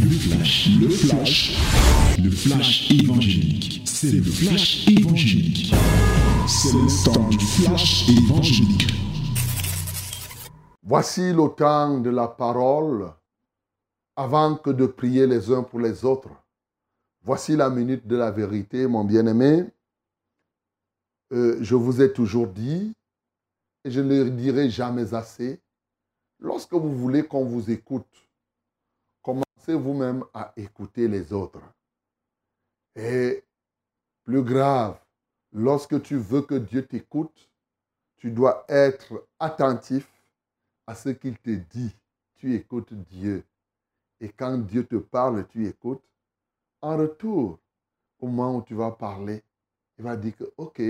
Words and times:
Le 0.00 0.10
flash, 0.10 0.68
le 0.80 0.88
flash, 0.88 1.56
le 2.22 2.30
flash 2.30 2.90
évangélique. 2.90 3.82
C'est 3.84 4.12
le 4.12 4.22
flash 4.22 4.88
évangélique. 4.88 5.74
C'est 6.46 6.72
le 6.72 7.04
temps 7.04 7.28
du 7.28 7.38
flash 7.38 8.08
évangélique. 8.08 8.86
Voici 10.82 11.32
le 11.32 11.48
temps 11.54 11.98
de 11.98 12.10
la 12.10 12.28
parole 12.28 13.10
avant 14.16 14.56
que 14.56 14.70
de 14.70 14.86
prier 14.86 15.26
les 15.26 15.50
uns 15.50 15.62
pour 15.62 15.80
les 15.80 16.04
autres. 16.04 16.30
Voici 17.24 17.56
la 17.56 17.70
minute 17.70 18.06
de 18.06 18.16
la 18.16 18.30
vérité, 18.30 18.86
mon 18.86 19.04
bien-aimé. 19.04 19.64
Euh, 21.32 21.58
je 21.60 21.74
vous 21.74 22.00
ai 22.00 22.12
toujours 22.12 22.46
dit, 22.46 22.92
et 23.84 23.90
je 23.90 24.00
ne 24.00 24.24
le 24.24 24.30
dirai 24.30 24.70
jamais 24.70 25.14
assez, 25.14 25.60
lorsque 26.38 26.74
vous 26.74 26.96
voulez 26.96 27.24
qu'on 27.24 27.44
vous 27.44 27.70
écoute, 27.70 28.06
vous-même 29.74 30.24
à 30.34 30.52
écouter 30.56 31.08
les 31.08 31.32
autres. 31.32 31.62
Et 32.94 33.44
plus 34.24 34.42
grave, 34.42 34.98
lorsque 35.52 36.02
tu 36.02 36.16
veux 36.16 36.42
que 36.42 36.54
Dieu 36.54 36.86
t'écoute, 36.86 37.50
tu 38.16 38.30
dois 38.30 38.64
être 38.68 39.26
attentif 39.38 40.10
à 40.86 40.94
ce 40.94 41.10
qu'il 41.10 41.38
te 41.38 41.50
dit. 41.50 41.94
Tu 42.36 42.54
écoutes 42.54 42.92
Dieu. 42.92 43.44
Et 44.20 44.28
quand 44.30 44.58
Dieu 44.58 44.86
te 44.86 44.96
parle, 44.96 45.46
tu 45.48 45.66
écoutes. 45.66 46.02
En 46.80 46.96
retour, 46.96 47.58
au 48.20 48.26
moment 48.26 48.56
où 48.56 48.62
tu 48.62 48.74
vas 48.74 48.90
parler, 48.90 49.42
il 49.98 50.04
va 50.04 50.16
dire 50.16 50.36
que, 50.36 50.44
OK, 50.56 50.80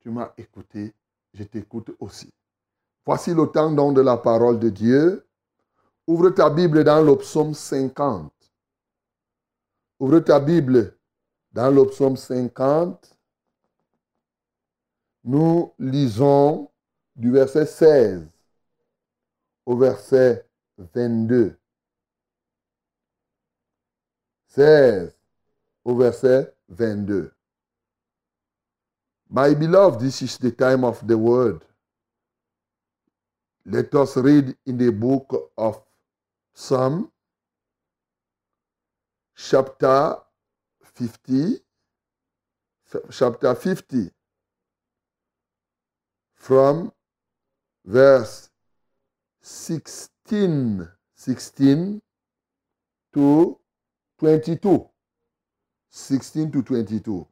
tu 0.00 0.10
m'as 0.10 0.32
écouté, 0.36 0.94
je 1.34 1.44
t'écoute 1.44 1.94
aussi. 2.00 2.32
Voici 3.04 3.34
le 3.34 3.46
temps 3.46 3.70
donc 3.70 3.96
de 3.96 4.00
la 4.00 4.16
parole 4.16 4.58
de 4.58 4.68
Dieu. 4.68 5.26
Ouvre 6.10 6.30
ta 6.30 6.50
Bible 6.50 6.82
dans 6.82 7.00
le 7.04 7.16
psaume 7.18 7.54
50. 7.54 8.32
Ouvre 10.00 10.18
ta 10.18 10.40
Bible 10.40 10.98
dans 11.52 11.70
le 11.70 11.86
psaume 11.86 12.16
50. 12.16 13.16
Nous 15.22 15.72
lisons 15.78 16.68
du 17.14 17.30
verset 17.30 17.64
16 17.64 18.28
au 19.64 19.76
verset 19.76 20.44
22. 20.78 21.56
16 24.48 25.14
au 25.84 25.96
verset 25.96 26.52
22. 26.70 27.32
My 29.30 29.54
beloved, 29.54 30.00
this 30.00 30.22
is 30.22 30.36
the 30.38 30.50
time 30.50 30.82
of 30.82 31.06
the 31.06 31.16
word. 31.16 31.64
Let 33.64 33.94
us 33.94 34.16
read 34.16 34.56
in 34.66 34.76
the 34.76 34.90
book 34.90 35.52
of 35.56 35.80
Psalm, 36.54 37.10
chapter 39.36 40.16
50, 40.94 41.58
chapter 43.10 43.54
50, 43.54 44.10
from 46.34 46.92
verse 47.84 48.50
16, 49.42 50.88
16 51.14 52.02
to 53.12 53.58
22. 54.18 54.88
16 55.90 56.52
to 56.52 56.62
22. 56.62 57.26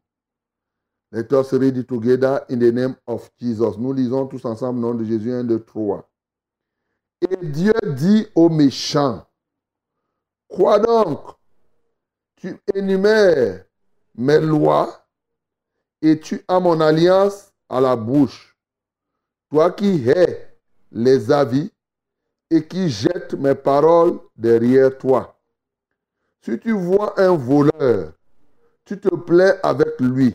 Let 1.10 1.32
us 1.32 1.52
read 1.54 1.76
it 1.76 1.88
together 1.88 2.44
in 2.50 2.58
the 2.58 2.72
name 2.72 2.96
of 3.06 3.30
Jesus. 3.40 3.78
Nous 3.78 3.92
lisons 3.92 4.26
tous 4.26 4.44
ensemble 4.44 4.80
nom 4.80 4.94
de 4.94 5.04
Jésus 5.04 5.30
1, 5.30 5.44
2, 5.44 5.60
3. 5.60 6.02
Et 7.20 7.46
Dieu 7.46 7.74
dit 7.84 8.26
aux 8.34 8.48
méchants, 8.48 9.26
quoi 10.48 10.78
donc? 10.78 11.20
Tu 12.36 12.56
énumères 12.72 13.64
mes 14.14 14.40
lois 14.40 15.04
et 16.00 16.20
tu 16.20 16.44
as 16.46 16.60
mon 16.60 16.80
alliance 16.80 17.52
à 17.68 17.80
la 17.80 17.96
bouche. 17.96 18.56
Toi 19.50 19.72
qui 19.72 20.08
hais 20.08 20.56
les 20.92 21.32
avis 21.32 21.72
et 22.50 22.66
qui 22.66 22.88
jettes 22.88 23.34
mes 23.34 23.54
paroles 23.54 24.20
derrière 24.36 24.96
toi. 24.96 25.38
Si 26.40 26.58
tu 26.60 26.72
vois 26.72 27.18
un 27.20 27.36
voleur, 27.36 28.12
tu 28.84 28.98
te 28.98 29.14
plais 29.14 29.58
avec 29.62 30.00
lui, 30.00 30.34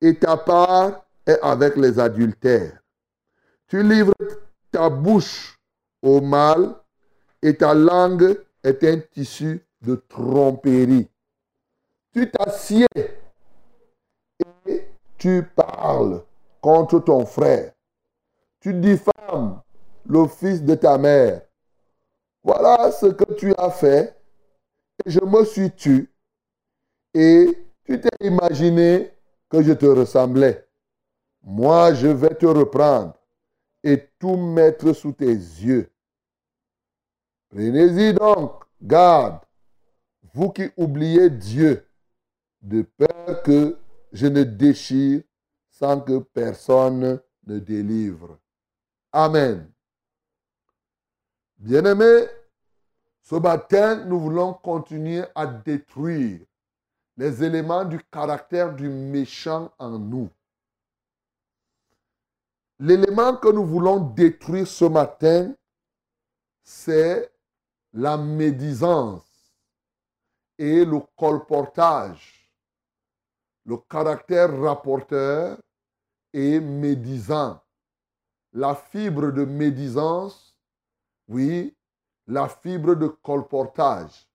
et 0.00 0.14
ta 0.14 0.36
part 0.36 1.06
est 1.26 1.40
avec 1.40 1.76
les 1.76 1.98
adultères. 1.98 2.80
Tu 3.66 3.82
livres 3.82 4.14
ta 4.70 4.88
bouche 4.88 5.57
au 6.02 6.20
mal, 6.20 6.74
et 7.42 7.56
ta 7.56 7.74
langue 7.74 8.38
est 8.62 8.84
un 8.84 8.98
tissu 8.98 9.66
de 9.82 9.94
tromperie. 9.94 11.08
Tu 12.12 12.30
t'assieds 12.30 12.86
et 14.66 14.88
tu 15.16 15.42
parles 15.54 16.22
contre 16.60 17.00
ton 17.00 17.24
frère. 17.26 17.72
Tu 18.60 18.74
diffames 18.74 19.60
le 20.06 20.26
fils 20.26 20.62
de 20.62 20.74
ta 20.74 20.98
mère. 20.98 21.42
Voilà 22.42 22.90
ce 22.92 23.06
que 23.06 23.34
tu 23.34 23.54
as 23.56 23.70
fait. 23.70 24.16
Et 25.04 25.10
je 25.10 25.20
me 25.20 25.44
suis 25.44 25.70
tu. 25.70 26.10
Et 27.14 27.66
tu 27.84 28.00
t'es 28.00 28.26
imaginé 28.26 29.12
que 29.48 29.62
je 29.62 29.72
te 29.72 29.86
ressemblais. 29.86 30.66
Moi, 31.42 31.94
je 31.94 32.08
vais 32.08 32.34
te 32.34 32.46
reprendre 32.46 33.14
et 33.82 34.10
tout 34.18 34.36
mettre 34.36 34.92
sous 34.92 35.12
tes 35.12 35.32
yeux. 35.32 35.90
Prenez-y 37.50 38.12
donc 38.14 38.64
garde, 38.80 39.40
vous 40.34 40.50
qui 40.50 40.70
oubliez 40.76 41.30
Dieu, 41.30 41.86
de 42.60 42.82
peur 42.82 43.42
que 43.42 43.78
je 44.12 44.26
ne 44.26 44.42
déchire 44.42 45.22
sans 45.70 46.00
que 46.00 46.18
personne 46.18 47.20
ne 47.46 47.58
délivre. 47.58 48.38
Amen. 49.12 49.70
Bien-aimés, 51.56 52.26
ce 53.22 53.36
matin, 53.36 54.04
nous 54.04 54.18
voulons 54.20 54.54
continuer 54.54 55.22
à 55.34 55.46
détruire 55.46 56.40
les 57.16 57.42
éléments 57.42 57.84
du 57.84 57.98
caractère 58.10 58.74
du 58.74 58.88
méchant 58.88 59.72
en 59.78 59.98
nous. 59.98 60.30
L'élément 62.80 63.36
que 63.36 63.48
nous 63.48 63.64
voulons 63.64 63.98
détruire 63.98 64.66
ce 64.66 64.84
matin, 64.84 65.52
c'est 66.62 67.32
la 67.92 68.16
médisance 68.16 69.24
et 70.58 70.84
le 70.84 71.00
colportage, 71.16 72.48
le 73.64 73.78
caractère 73.78 74.56
rapporteur 74.60 75.58
et 76.32 76.60
médisant. 76.60 77.60
La 78.52 78.74
fibre 78.74 79.32
de 79.32 79.44
médisance, 79.44 80.56
oui, 81.26 81.76
la 82.26 82.48
fibre 82.48 82.94
de 82.94 83.08
colportage 83.08 84.28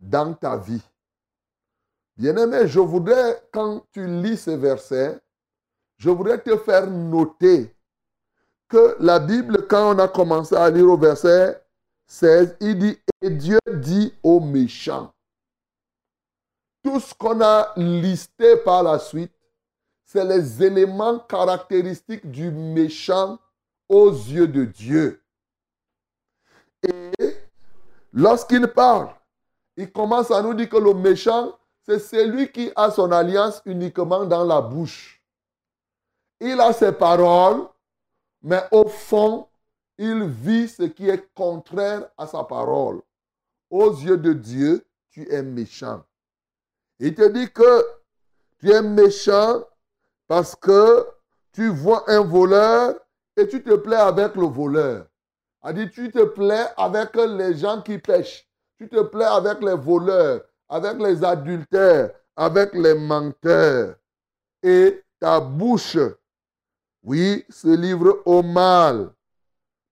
dans 0.00 0.34
ta 0.34 0.56
vie. 0.56 0.82
Bien-aimé, 2.16 2.66
je 2.66 2.80
voudrais, 2.80 3.48
quand 3.52 3.86
tu 3.92 4.06
lis 4.06 4.36
ces 4.36 4.56
versets, 4.56 5.20
je 5.98 6.10
voudrais 6.10 6.40
te 6.40 6.56
faire 6.56 6.88
noter 6.88 7.74
que 8.68 8.96
la 9.00 9.18
Bible, 9.18 9.66
quand 9.66 9.94
on 9.94 9.98
a 9.98 10.08
commencé 10.08 10.54
à 10.54 10.70
lire 10.70 10.88
au 10.90 10.96
verset 10.96 11.60
16, 12.06 12.56
il 12.60 12.78
dit, 12.78 12.98
et 13.20 13.30
Dieu 13.30 13.58
dit 13.72 14.14
aux 14.22 14.40
méchants. 14.40 15.12
Tout 16.82 17.00
ce 17.00 17.12
qu'on 17.14 17.40
a 17.40 17.72
listé 17.76 18.56
par 18.58 18.82
la 18.82 18.98
suite, 18.98 19.32
c'est 20.04 20.24
les 20.24 20.62
éléments 20.62 21.18
caractéristiques 21.18 22.30
du 22.30 22.50
méchant 22.50 23.38
aux 23.88 24.10
yeux 24.10 24.48
de 24.48 24.64
Dieu. 24.64 25.22
Et 26.82 27.12
lorsqu'il 28.12 28.66
parle, 28.68 29.10
il 29.76 29.90
commence 29.90 30.30
à 30.30 30.42
nous 30.42 30.54
dire 30.54 30.68
que 30.68 30.76
le 30.76 30.94
méchant, 30.94 31.58
c'est 31.84 31.98
celui 31.98 32.50
qui 32.52 32.70
a 32.76 32.90
son 32.90 33.10
alliance 33.10 33.60
uniquement 33.64 34.24
dans 34.24 34.44
la 34.44 34.60
bouche. 34.60 35.17
Il 36.40 36.60
a 36.60 36.72
ses 36.72 36.92
paroles, 36.92 37.66
mais 38.42 38.62
au 38.70 38.86
fond, 38.86 39.48
il 39.98 40.24
vit 40.24 40.68
ce 40.68 40.84
qui 40.84 41.08
est 41.08 41.32
contraire 41.34 42.08
à 42.16 42.26
sa 42.26 42.44
parole. 42.44 43.00
Aux 43.70 43.90
yeux 43.90 44.16
de 44.16 44.32
Dieu, 44.32 44.86
tu 45.10 45.30
es 45.30 45.42
méchant. 45.42 46.02
Il 47.00 47.14
te 47.14 47.28
dit 47.28 47.50
que 47.50 47.86
tu 48.58 48.70
es 48.70 48.82
méchant 48.82 49.64
parce 50.26 50.54
que 50.54 51.06
tu 51.52 51.68
vois 51.68 52.08
un 52.10 52.20
voleur 52.20 52.94
et 53.36 53.46
tu 53.48 53.62
te 53.62 53.74
plais 53.74 53.96
avec 53.96 54.36
le 54.36 54.46
voleur. 54.46 55.06
Il 55.66 55.74
dit, 55.74 55.90
tu 55.90 56.10
te 56.10 56.24
plais 56.24 56.66
avec 56.76 57.14
les 57.16 57.56
gens 57.56 57.82
qui 57.82 57.98
pêchent. 57.98 58.48
Tu 58.78 58.88
te 58.88 59.00
plais 59.02 59.24
avec 59.24 59.60
les 59.60 59.74
voleurs 59.74 60.40
avec 60.68 60.98
les 60.98 61.24
adultères, 61.24 62.10
avec 62.36 62.74
les 62.74 62.94
menteurs. 62.94 63.96
Et 64.62 65.02
ta 65.18 65.40
bouche, 65.40 65.98
oui, 67.02 67.44
se 67.48 67.68
livre 67.68 68.22
au 68.24 68.42
mal. 68.42 69.10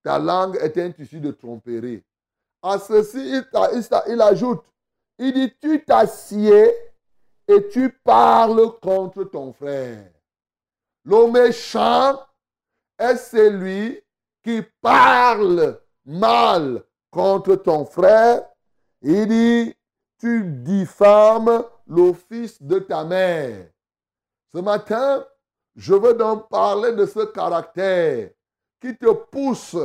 Ta 0.02 0.18
langue 0.18 0.56
est 0.56 0.76
un 0.78 0.90
tissu 0.92 1.20
de 1.20 1.30
tromperie. 1.30 2.02
À 2.62 2.78
ceci, 2.78 3.18
il, 3.18 3.44
il, 4.08 4.20
ajoute, 4.20 4.64
Il 5.18 5.32
dit, 5.32 5.52
tu 5.60 5.84
t'assieds 5.84 6.74
et 7.48 7.68
tu 7.68 7.90
parles 8.04 8.78
contre 8.80 9.24
ton 9.24 9.52
frère. 9.52 10.10
Le 11.04 11.30
méchant 11.30 12.20
est 12.98 13.16
celui 13.16 14.02
qui 14.42 14.62
parle 14.80 15.80
mal 16.04 16.82
contre 17.10 17.56
ton 17.56 17.84
frère. 17.84 18.42
Il 19.02 19.26
dit, 19.28 19.74
tu 20.18 20.44
diffames 20.44 21.64
l'office 21.86 22.60
de 22.62 22.78
ta 22.78 23.04
mère. 23.04 23.68
Ce 24.52 24.58
matin, 24.58 25.24
je 25.76 25.94
veux 25.94 26.14
donc 26.14 26.48
parler 26.48 26.92
de 26.92 27.04
ce 27.04 27.26
caractère 27.26 28.30
qui 28.80 28.96
te 28.96 29.12
pousse 29.12 29.76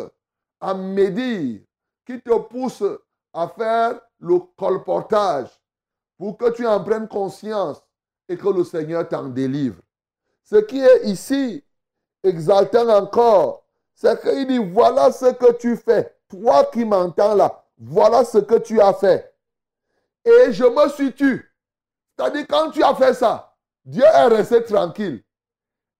à 0.59 0.73
médire, 0.73 1.59
qui 2.05 2.21
te 2.21 2.37
pousse 2.39 2.83
à 3.33 3.47
faire 3.49 3.99
le 4.19 4.39
colportage 4.57 5.49
pour 6.17 6.37
que 6.37 6.49
tu 6.51 6.65
en 6.65 6.81
prennes 6.83 7.07
conscience 7.07 7.81
et 8.29 8.37
que 8.37 8.47
le 8.47 8.63
Seigneur 8.63 9.07
t'en 9.07 9.27
délivre. 9.27 9.81
Ce 10.43 10.55
qui 10.55 10.79
est 10.79 11.05
ici 11.05 11.63
exaltant 12.23 12.87
encore, 12.89 13.65
c'est 13.93 14.19
qu'il 14.21 14.47
dit, 14.47 14.57
voilà 14.57 15.11
ce 15.11 15.33
que 15.33 15.53
tu 15.53 15.75
fais. 15.75 16.15
Toi 16.29 16.65
qui 16.71 16.85
m'entends 16.85 17.35
là, 17.35 17.63
voilà 17.77 18.23
ce 18.23 18.37
que 18.37 18.55
tu 18.59 18.79
as 18.79 18.93
fait. 18.93 19.35
Et 20.23 20.53
je 20.53 20.63
me 20.63 20.89
suis 20.89 21.13
tu. 21.13 21.51
C'est-à-dire, 22.15 22.45
quand 22.47 22.71
tu 22.71 22.83
as 22.83 22.95
fait 22.95 23.13
ça, 23.13 23.55
Dieu 23.83 24.03
est 24.03 24.27
resté 24.27 24.63
tranquille. 24.63 25.23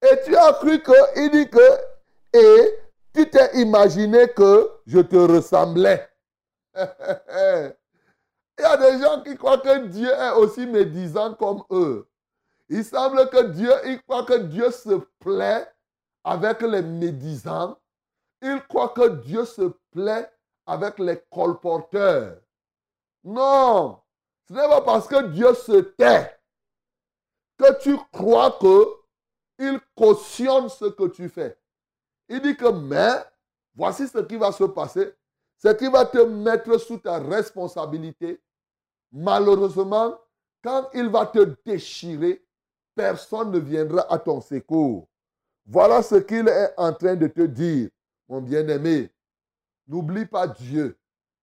Et 0.02 0.22
tu 0.26 0.36
as 0.36 0.54
cru 0.54 0.82
que, 0.82 1.20
il 1.20 1.32
dit 1.32 1.50
que, 1.50 1.60
et 2.34 2.80
tu 3.14 3.30
t'es 3.30 3.62
imaginé 3.62 4.28
que 4.30 4.72
je 4.88 5.00
te 5.00 5.16
ressemblais. 5.16 6.08
Il 6.76 8.64
y 8.64 8.66
a 8.66 8.78
des 8.78 9.00
gens 9.00 9.22
qui 9.24 9.36
croient 9.36 9.58
que 9.58 9.88
Dieu 9.88 10.10
est 10.10 10.32
aussi 10.34 10.68
médisant 10.68 11.34
comme 11.34 11.64
eux. 11.72 12.08
Il 12.70 12.86
semble 12.86 13.30
que 13.30 13.44
Dieu, 13.48 13.72
il 13.86 14.02
croit 14.04 14.24
que 14.24 14.38
Dieu 14.38 14.70
se 14.72 15.02
plaît 15.20 15.68
avec 16.24 16.62
les 16.62 16.82
médisants. 16.82 17.78
Il 18.42 18.62
croit 18.70 18.90
que 18.90 19.08
Dieu 19.24 19.46
se 19.46 19.74
plaît 19.92 20.32
avec 20.66 21.00
les 21.00 21.22
colporteurs. 21.32 22.38
Non, 23.24 24.00
ce 24.48 24.54
n'est 24.54 24.68
pas 24.68 24.82
parce 24.82 25.08
que 25.08 25.28
Dieu 25.28 25.54
se 25.54 25.80
tait 25.82 26.40
que 27.58 27.82
tu 27.82 27.98
crois 28.12 28.58
que 28.62 29.01
il 29.62 29.80
cautionne 29.96 30.70
ce 30.70 30.86
que 30.86 31.08
tu 31.08 31.30
fais. 31.30 31.56
Il 32.28 32.42
dit 32.42 32.58
que, 32.58 32.72
mais, 32.72 33.24
voici 33.76 34.08
ce 34.08 34.18
qui 34.18 34.36
va 34.36 34.52
se 34.52 34.64
passer. 34.64 35.14
C'est 35.58 35.78
qu'il 35.78 35.92
va 35.92 36.04
te 36.06 36.18
mettre 36.18 36.80
sous 36.80 36.98
ta 36.98 37.20
responsabilité. 37.20 38.42
Malheureusement, 39.12 40.20
quand 40.64 40.90
il 40.96 41.10
va 41.10 41.28
te 41.28 41.56
déchirer, 41.64 42.44
personne 42.96 43.52
ne 43.52 43.60
viendra 43.60 44.12
à 44.12 44.18
ton 44.18 44.42
secours. 44.42 45.08
Voilà 45.68 46.02
ce 46.02 46.16
qu'il 46.16 46.48
est 46.48 46.74
en 46.78 46.92
train 46.94 47.16
de 47.16 47.28
te 47.28 47.42
dire, 47.42 47.90
mon 48.28 48.42
bien-aimé. 48.42 49.12
N'oublie 49.88 50.26
pas 50.26 50.48
Dieu. 50.48 50.98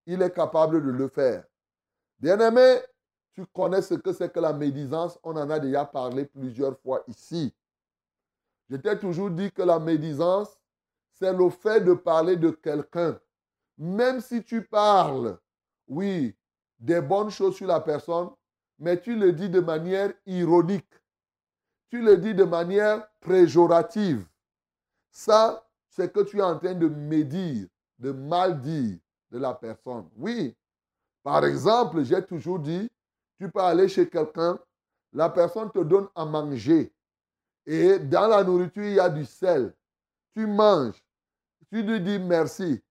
Il 0.06 0.22
est 0.22 0.34
capable 0.34 0.84
de 0.84 0.90
le 0.90 1.08
faire. 1.08 1.44
Bien-aimé, 2.18 2.80
tu 3.32 3.46
connais 3.46 3.82
ce 3.82 3.94
que 3.94 4.12
c'est 4.12 4.32
que 4.32 4.40
la 4.40 4.52
médisance. 4.52 5.18
On 5.22 5.36
en 5.36 5.48
a 5.50 5.60
déjà 5.60 5.84
parlé 5.84 6.24
plusieurs 6.24 6.76
fois 6.80 7.04
ici. 7.06 7.54
Je 8.68 8.76
t'ai 8.76 8.98
toujours 8.98 9.30
dit 9.30 9.50
que 9.50 9.62
la 9.62 9.78
médisance, 9.78 10.58
c'est 11.12 11.32
le 11.32 11.48
fait 11.50 11.80
de 11.80 11.94
parler 11.94 12.36
de 12.36 12.50
quelqu'un. 12.50 13.18
Même 13.78 14.20
si 14.20 14.42
tu 14.42 14.62
parles, 14.62 15.38
oui, 15.86 16.36
des 16.78 17.00
bonnes 17.00 17.30
choses 17.30 17.56
sur 17.56 17.66
la 17.66 17.80
personne, 17.80 18.30
mais 18.78 19.00
tu 19.00 19.16
le 19.16 19.32
dis 19.32 19.48
de 19.48 19.60
manière 19.60 20.12
ironique. 20.26 20.92
Tu 21.88 22.02
le 22.02 22.18
dis 22.18 22.34
de 22.34 22.44
manière 22.44 23.08
péjorative. 23.20 24.26
Ça, 25.10 25.66
c'est 25.88 26.12
que 26.12 26.20
tu 26.20 26.38
es 26.38 26.42
en 26.42 26.58
train 26.58 26.74
de 26.74 26.88
médire, 26.88 27.66
de 27.98 28.12
mal 28.12 28.60
dire 28.60 28.98
de 29.30 29.38
la 29.38 29.54
personne. 29.54 30.08
Oui. 30.16 30.54
Par 31.22 31.44
exemple, 31.44 32.04
j'ai 32.04 32.24
toujours 32.24 32.58
dit, 32.58 32.88
tu 33.38 33.50
peux 33.50 33.60
aller 33.60 33.88
chez 33.88 34.08
quelqu'un, 34.08 34.58
la 35.12 35.28
personne 35.30 35.70
te 35.70 35.80
donne 35.80 36.08
à 36.14 36.24
manger. 36.24 36.92
Et 37.70 37.98
dans 37.98 38.28
la 38.28 38.42
nourriture, 38.42 38.82
il 38.82 38.94
y 38.94 39.00
a 39.00 39.10
du 39.10 39.26
sel. 39.26 39.74
Tu 40.34 40.46
manges. 40.46 41.04
Tu 41.70 41.82
lui 41.82 42.00
dis 42.00 42.18
merci. 42.18 42.82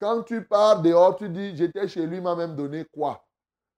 Quand 0.00 0.22
tu 0.22 0.42
pars 0.42 0.80
dehors, 0.80 1.16
tu 1.16 1.28
dis, 1.28 1.54
j'étais 1.54 1.86
chez 1.86 2.06
lui, 2.06 2.16
il 2.16 2.22
m'a 2.22 2.34
même 2.34 2.56
donné 2.56 2.86
quoi? 2.86 3.22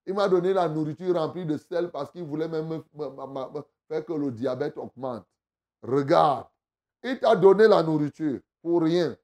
Il 0.06 0.14
m'a 0.14 0.28
donné 0.28 0.52
la 0.52 0.68
nourriture 0.68 1.16
remplie 1.16 1.44
de 1.44 1.56
sel 1.56 1.90
parce 1.90 2.12
qu'il 2.12 2.22
voulait 2.22 2.46
même 2.46 2.84
faire 3.88 4.04
que 4.04 4.12
le 4.12 4.30
diabète 4.30 4.78
augmente. 4.78 5.26
Regarde, 5.82 6.46
il 7.02 7.18
t'a 7.18 7.34
donné 7.34 7.66
la 7.66 7.82
nourriture 7.82 8.38
pour 8.62 8.82
rien. 8.82 9.16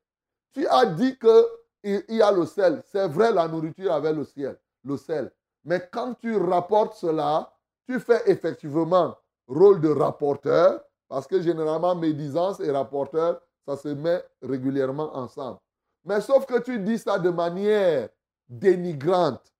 Tu 0.53 0.67
as 0.67 0.87
dit 0.87 1.17
qu'il 1.17 2.05
y 2.09 2.21
a 2.21 2.33
le 2.33 2.45
sel. 2.45 2.83
C'est 2.91 3.07
vrai, 3.07 3.33
la 3.33 3.47
nourriture 3.47 3.93
avait 3.93 4.13
le 4.13 4.25
ciel, 4.25 4.59
le 4.83 4.97
sel. 4.97 5.31
Mais 5.65 5.89
quand 5.93 6.15
tu 6.15 6.37
rapportes 6.37 6.95
cela, 6.95 7.57
tu 7.87 8.01
fais 8.01 8.29
effectivement 8.29 9.17
rôle 9.47 9.81
de 9.81 9.91
rapporteur 9.91 10.83
parce 11.11 11.27
que 11.27 11.43
généralement, 11.43 11.97
médisance 11.97 12.61
et 12.61 12.71
rapporteur, 12.71 13.43
ça 13.67 13.77
se 13.77 13.89
met 13.89 14.25
régulièrement 14.41 15.15
ensemble. 15.17 15.59
Mais 16.05 16.21
sauf 16.21 16.47
que 16.47 16.61
tu 16.61 16.79
dis 16.79 16.99
ça 16.99 17.19
de 17.19 17.31
manière 17.31 18.09
dénigrante. 18.49 19.53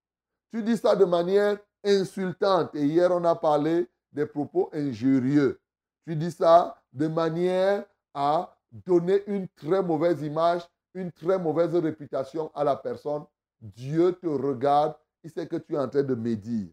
Tu 0.53 0.63
dis 0.63 0.77
ça 0.77 0.95
de 0.95 1.05
manière 1.05 1.59
insultante. 1.85 2.73
Et 2.77 2.85
hier, 2.87 3.11
on 3.11 3.25
a 3.25 3.35
parlé 3.35 3.89
des 4.13 4.27
propos 4.27 4.71
injurieux. 4.73 5.61
Tu 6.07 6.15
dis 6.15 6.31
ça 6.31 6.81
de 6.93 7.09
manière 7.09 7.85
à 8.15 8.57
donner 8.71 9.25
une 9.27 9.49
très 9.49 9.83
mauvaise 9.83 10.23
image, 10.23 10.63
une 10.95 11.11
très 11.11 11.39
mauvaise 11.39 11.75
réputation 11.75 12.53
à 12.55 12.63
la 12.63 12.77
personne. 12.77 13.25
Dieu 13.61 14.13
te 14.13 14.29
regarde, 14.29 14.95
il 15.25 15.31
sait 15.31 15.49
que 15.49 15.57
tu 15.57 15.75
es 15.75 15.79
en 15.79 15.89
train 15.89 16.05
de 16.05 16.15
médire. 16.15 16.69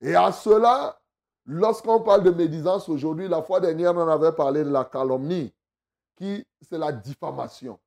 Et 0.00 0.14
à 0.14 0.32
cela, 0.32 0.98
Lorsqu'on 1.46 2.00
parle 2.02 2.24
de 2.24 2.30
médisance 2.30 2.88
aujourd'hui, 2.88 3.28
la 3.28 3.40
fois 3.40 3.60
dernière, 3.60 3.94
on 3.94 4.08
avait 4.08 4.32
parlé 4.32 4.64
de 4.64 4.70
la 4.70 4.84
calomnie, 4.84 5.54
qui 6.16 6.44
c'est 6.60 6.78
la 6.78 6.90
diffamation. 6.90 7.78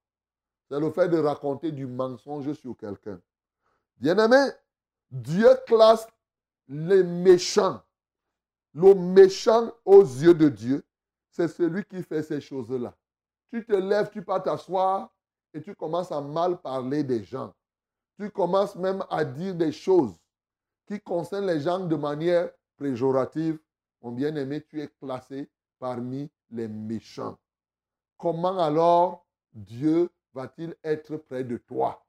C'est 0.69 0.79
le 0.79 0.89
fait 0.91 1.09
de 1.09 1.17
raconter 1.17 1.71
du 1.71 1.85
mensonge 1.85 2.53
sur 2.53 2.77
quelqu'un. 2.77 3.19
Bien-aimé, 3.97 4.51
Dieu 5.11 5.49
classe 5.65 6.07
les 6.69 7.03
méchants. 7.03 7.81
Le 8.73 8.93
méchant 8.93 9.73
aux 9.83 10.03
yeux 10.03 10.35
de 10.35 10.47
Dieu, 10.47 10.85
c'est 11.29 11.47
celui 11.47 11.83
qui 11.83 12.01
fait 12.03 12.23
ces 12.23 12.39
choses-là. 12.39 12.95
Tu 13.51 13.65
te 13.65 13.73
lèves, 13.73 14.09
tu 14.11 14.21
pars 14.21 14.43
t'asseoir 14.43 15.11
et 15.53 15.61
tu 15.61 15.75
commences 15.75 16.11
à 16.11 16.21
mal 16.21 16.61
parler 16.61 17.03
des 17.03 17.23
gens. 17.23 17.53
Tu 18.17 18.29
commences 18.29 18.75
même 18.75 19.03
à 19.09 19.25
dire 19.25 19.55
des 19.55 19.71
choses 19.71 20.13
qui 20.85 21.01
concernent 21.01 21.47
les 21.47 21.61
gens 21.61 21.79
de 21.79 21.95
manière 21.95 22.51
péjorative, 22.79 23.59
mon 24.01 24.13
bien-aimé, 24.13 24.63
tu 24.67 24.81
es 24.81 24.87
classé 24.87 25.49
parmi 25.77 26.31
les 26.49 26.67
méchants. 26.67 27.37
Comment 28.17 28.57
alors 28.57 29.25
Dieu 29.53 30.09
va-t-il 30.33 30.75
être 30.83 31.17
près 31.17 31.43
de 31.43 31.57
toi? 31.57 32.03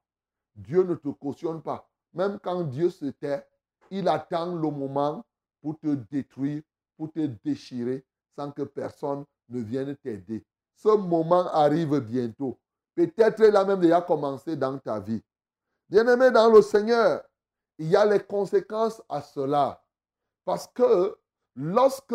Dieu 0.54 0.82
ne 0.84 0.94
te 0.94 1.08
cautionne 1.08 1.60
pas. 1.62 1.88
Même 2.14 2.38
quand 2.42 2.62
Dieu 2.62 2.90
se 2.90 3.06
tait, 3.06 3.46
il 3.90 4.08
attend 4.08 4.54
le 4.54 4.70
moment 4.70 5.24
pour 5.60 5.78
te 5.78 5.94
détruire, 6.10 6.62
pour 6.96 7.12
te 7.12 7.26
déchirer, 7.44 8.04
sans 8.36 8.50
que 8.52 8.62
personne 8.62 9.24
ne 9.48 9.60
vienne 9.60 9.96
t'aider. 9.96 10.44
Ce 10.74 10.88
moment 10.88 11.48
arrive 11.48 11.98
bientôt. 12.00 12.58
Peut-être 12.94 13.40
il 13.40 13.56
a 13.56 13.64
même 13.64 13.80
déjà 13.80 14.00
commencé 14.00 14.56
dans 14.56 14.78
ta 14.78 15.00
vie. 15.00 15.22
Bien-aimé 15.88 16.30
dans 16.30 16.50
le 16.50 16.62
Seigneur, 16.62 17.22
il 17.78 17.88
y 17.88 17.96
a 17.96 18.04
les 18.04 18.20
conséquences 18.20 19.02
à 19.08 19.20
cela. 19.22 19.82
Parce 20.44 20.66
que 20.68 21.16
lorsque 21.54 22.14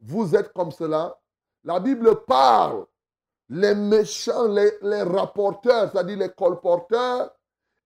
vous 0.00 0.34
êtes 0.34 0.52
comme 0.52 0.70
cela, 0.70 1.18
la 1.64 1.80
Bible 1.80 2.24
parle, 2.24 2.86
les 3.48 3.74
méchants, 3.74 4.48
les, 4.48 5.02
rapporteurs, 5.02 5.90
c'est-à-dire 5.90 6.18
les 6.18 6.30
colporteurs, 6.30 7.34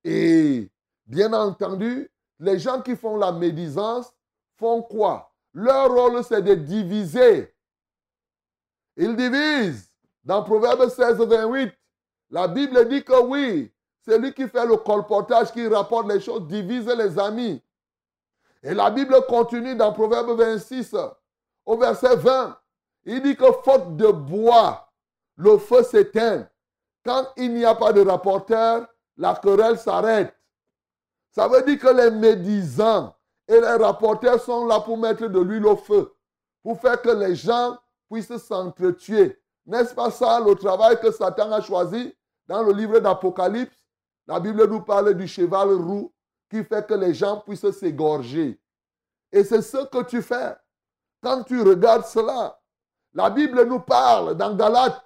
et 0.05 0.71
bien 1.07 1.33
entendu, 1.33 2.11
les 2.39 2.59
gens 2.59 2.81
qui 2.81 2.97
font 2.97 3.17
la 3.17 3.33
médisance 3.33 4.13
font 4.57 4.83
quoi? 4.83 5.33
Leur 5.53 5.93
rôle, 5.93 6.23
c'est 6.25 6.43
de 6.43 6.55
diviser. 6.55 7.55
Ils 8.97 9.17
divisent. 9.17 9.93
Dans 10.25 10.43
Proverbe 10.43 10.89
16, 10.89 11.17
28, 11.17 11.73
la 12.31 12.49
Bible 12.49 12.89
dit 12.89 13.03
que 13.03 13.21
oui, 13.23 13.73
celui 14.07 14.33
qui 14.35 14.47
fait 14.49 14.67
le 14.67 14.77
colportage, 14.77 15.53
qui 15.53 15.67
rapporte 15.67 16.09
les 16.09 16.21
choses, 16.21 16.47
divise 16.47 16.87
les 16.87 17.19
amis. 17.19 17.63
Et 18.63 18.75
la 18.75 18.91
Bible 18.91 19.17
continue 19.29 19.75
dans 19.77 19.93
Proverbe 19.93 20.31
26, 20.39 20.95
au 21.65 21.77
verset 21.77 22.17
20. 22.17 22.59
Il 23.05 23.23
dit 23.23 23.37
que 23.37 23.53
faute 23.65 23.97
de 23.97 24.09
bois, 24.09 24.91
le 25.37 25.59
feu 25.59 25.83
s'éteint. 25.83 26.49
Quand 27.05 27.27
il 27.37 27.55
n'y 27.55 27.65
a 27.65 27.75
pas 27.75 27.93
de 27.93 28.01
rapporteur, 28.01 28.87
la 29.17 29.35
querelle 29.35 29.79
s'arrête. 29.79 30.35
Ça 31.31 31.49
veut 31.49 31.63
dire 31.63 31.79
que 31.79 31.89
les 31.89 32.11
médisants 32.11 33.15
Et 33.49 33.61
les 33.61 33.77
rapporteurs 33.77 34.41
sont 34.41 34.67
là 34.67 34.81
pour 34.81 34.99
mettre 34.99 35.27
de 35.27 35.41
l'huile 35.41 35.67
au 35.67 35.77
feu, 35.77 36.15
pour 36.63 36.79
faire 36.79 37.01
que 37.01 37.09
les 37.09 37.35
gens 37.35 37.79
puissent 38.11 38.37
s'entretuer. 38.37 39.41
N'est-ce 39.65 39.95
pas 39.95 40.11
ça 40.11 40.41
le 40.41 40.55
travail 40.55 41.01
que 41.01 41.11
Satan 41.11 41.51
a 41.53 41.61
choisi 41.63 42.15
dans 42.47 42.63
le 42.63 42.73
livre 42.73 42.99
d'Apocalypse? 42.99 43.77
La 44.27 44.39
Bible 44.39 44.67
nous 44.67 44.83
parle 44.83 45.15
du 45.15 45.27
cheval 45.27 45.71
roux 45.71 46.13
qui 46.51 46.65
fait 46.65 46.87
que 46.87 46.95
les 46.95 47.15
gens 47.15 47.41
puissent 47.41 47.71
s'égorger. 47.71 48.59
Et 49.33 49.45
c'est 49.45 49.63
ce 49.63 49.85
que 49.87 50.03
tu 50.05 50.23
fais. 50.23 50.57
Quand 51.23 51.43
tu 51.43 51.61
regardes 51.61 52.05
cela, 52.05 52.59
la 53.13 53.31
Bible 53.31 53.65
nous 53.67 53.81
parle 53.81 54.37
dans 54.37 54.55
Galates, 54.55 55.05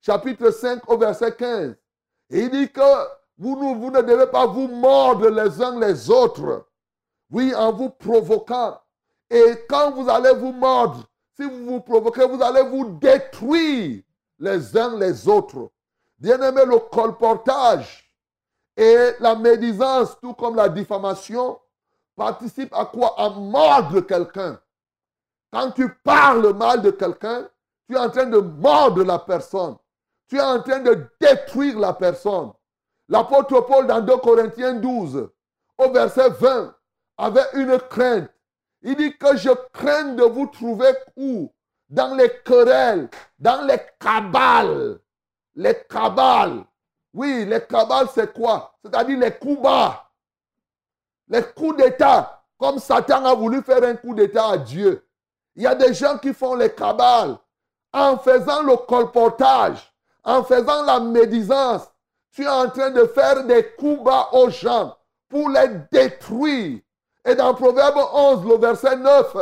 chapitre 0.00 0.50
5 0.50 0.88
au 0.88 0.98
verset 0.98 1.34
15. 1.34 1.76
Et 2.30 2.40
il 2.40 2.50
dit 2.50 2.70
que 2.70 2.80
vous, 3.38 3.56
vous 3.56 3.90
ne 3.90 4.02
devez 4.02 4.26
pas 4.26 4.46
vous 4.46 4.68
mordre 4.68 5.28
les 5.28 5.62
uns 5.62 5.78
les 5.78 6.10
autres. 6.10 6.66
Oui, 7.30 7.54
en 7.54 7.72
vous 7.72 7.90
provoquant. 7.90 8.80
Et 9.28 9.66
quand 9.68 9.92
vous 9.92 10.08
allez 10.08 10.32
vous 10.34 10.52
mordre, 10.52 11.04
si 11.36 11.42
vous 11.42 11.66
vous 11.66 11.80
provoquez, 11.80 12.26
vous 12.26 12.42
allez 12.42 12.62
vous 12.62 12.96
détruire 12.98 14.02
les 14.38 14.76
uns 14.76 14.96
les 14.96 15.28
autres. 15.28 15.70
Bien-aimé, 16.18 16.62
le 16.64 16.78
colportage 16.78 18.05
et 18.76 19.12
la 19.20 19.34
médisance, 19.34 20.18
tout 20.20 20.34
comme 20.34 20.56
la 20.56 20.68
diffamation, 20.68 21.58
participent 22.14 22.74
à 22.74 22.84
quoi? 22.84 23.14
À 23.16 23.30
mordre 23.30 24.00
quelqu'un. 24.00 24.60
Quand 25.52 25.70
tu 25.70 25.88
parles 26.04 26.52
mal 26.54 26.82
de 26.82 26.90
quelqu'un, 26.90 27.48
tu 27.88 27.94
es 27.94 27.98
en 27.98 28.10
train 28.10 28.26
de 28.26 28.38
mordre 28.38 29.04
la 29.04 29.18
personne. 29.18 29.76
Tu 30.28 30.36
es 30.36 30.42
en 30.42 30.60
train 30.60 30.80
de 30.80 31.06
détruire 31.20 31.78
la 31.78 31.92
personne. 31.92 32.52
L'apôtre 33.08 33.60
Paul 33.60 33.86
dans 33.86 34.00
2 34.00 34.16
Corinthiens 34.18 34.74
12, 34.74 35.28
au 35.78 35.90
verset 35.90 36.30
20, 36.30 36.74
avait 37.18 37.46
une 37.54 37.78
crainte. 37.78 38.28
Il 38.82 38.96
dit 38.96 39.16
que 39.16 39.36
je 39.36 39.50
crains 39.72 40.14
de 40.14 40.24
vous 40.24 40.46
trouver 40.46 40.92
où? 41.16 41.52
Dans 41.88 42.14
les 42.16 42.30
querelles, 42.44 43.08
dans 43.38 43.64
les 43.64 43.78
cabales. 44.00 44.98
Les 45.54 45.84
cabales. 45.88 46.64
Oui, 47.16 47.46
les 47.46 47.62
cabales, 47.62 48.08
c'est 48.14 48.30
quoi? 48.30 48.74
C'est-à-dire 48.84 49.18
les 49.18 49.32
coups 49.32 49.62
bas. 49.62 50.10
Les 51.28 51.42
coups 51.42 51.78
d'État. 51.78 52.42
Comme 52.58 52.78
Satan 52.78 53.24
a 53.24 53.34
voulu 53.34 53.62
faire 53.62 53.82
un 53.84 53.96
coup 53.96 54.14
d'État 54.14 54.50
à 54.50 54.58
Dieu. 54.58 55.02
Il 55.54 55.62
y 55.62 55.66
a 55.66 55.74
des 55.74 55.94
gens 55.94 56.18
qui 56.18 56.34
font 56.34 56.54
les 56.54 56.74
cabales 56.74 57.38
en 57.90 58.18
faisant 58.18 58.62
le 58.62 58.76
colportage, 58.76 59.94
en 60.24 60.44
faisant 60.44 60.84
la 60.84 61.00
médisance. 61.00 61.90
Tu 62.32 62.42
es 62.42 62.48
en 62.48 62.68
train 62.68 62.90
de 62.90 63.06
faire 63.06 63.44
des 63.44 63.64
coups 63.78 64.04
bas 64.04 64.28
aux 64.32 64.50
gens 64.50 64.94
pour 65.30 65.48
les 65.48 65.70
détruire. 65.90 66.80
Et 67.24 67.34
dans 67.34 67.54
Proverbe 67.54 67.96
11, 68.12 68.44
le 68.44 68.58
verset 68.58 68.96
9, 68.96 69.36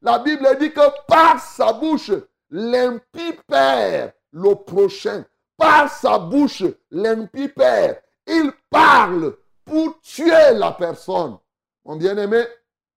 la 0.00 0.20
Bible 0.20 0.46
dit 0.60 0.72
que 0.72 1.04
par 1.08 1.40
sa 1.40 1.72
bouche, 1.72 2.12
l'impie 2.50 3.32
perd 3.48 4.12
le 4.30 4.54
prochain. 4.54 5.24
Par 5.56 5.90
sa 5.90 6.18
bouche, 6.18 6.64
l'impie 6.90 7.48
perd. 7.48 8.02
Il 8.26 8.52
parle 8.70 9.36
pour 9.64 10.00
tuer 10.00 10.52
la 10.54 10.72
personne. 10.72 11.38
Mon 11.84 11.96
bien-aimé, 11.96 12.44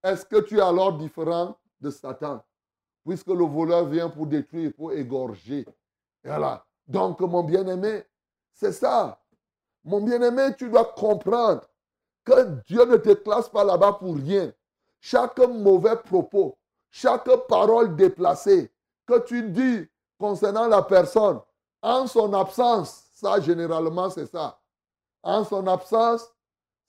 est-ce 0.03 0.25
que 0.25 0.41
tu 0.41 0.57
es 0.57 0.61
alors 0.61 0.93
différent 0.93 1.57
de 1.79 1.89
Satan? 1.89 2.43
Puisque 3.05 3.27
le 3.27 3.45
voleur 3.45 3.85
vient 3.85 4.09
pour 4.09 4.27
détruire, 4.27 4.71
pour 4.75 4.91
égorger. 4.91 5.65
Voilà. 6.23 6.65
Donc, 6.87 7.19
mon 7.21 7.43
bien-aimé, 7.43 8.03
c'est 8.53 8.73
ça. 8.73 9.21
Mon 9.83 10.01
bien-aimé, 10.01 10.49
tu 10.57 10.69
dois 10.69 10.85
comprendre 10.85 11.61
que 12.25 12.61
Dieu 12.67 12.85
ne 12.85 12.97
te 12.97 13.13
classe 13.13 13.49
pas 13.49 13.63
là-bas 13.63 13.93
pour 13.93 14.15
rien. 14.15 14.51
Chaque 14.99 15.39
mauvais 15.39 15.95
propos, 15.95 16.57
chaque 16.89 17.29
parole 17.47 17.95
déplacée 17.95 18.71
que 19.05 19.19
tu 19.19 19.49
dis 19.49 19.87
concernant 20.19 20.67
la 20.67 20.81
personne, 20.81 21.39
en 21.81 22.07
son 22.07 22.33
absence, 22.33 23.09
ça 23.13 23.39
généralement 23.39 24.09
c'est 24.09 24.25
ça. 24.25 24.59
En 25.23 25.43
son 25.43 25.67
absence, 25.67 26.33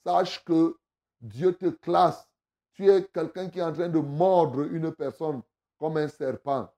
sache 0.05 0.45
que 0.45 0.77
Dieu 1.21 1.55
te 1.55 1.67
classe. 1.67 2.27
Tu 2.75 2.89
es 2.89 3.05
quelqu'un 3.05 3.49
qui 3.49 3.59
est 3.59 3.63
en 3.63 3.73
train 3.73 3.89
de 3.89 3.99
mordre 3.99 4.63
une 4.63 4.93
personne 4.93 5.43
comme 5.79 5.97
un 5.97 6.09
serpent. 6.09 6.69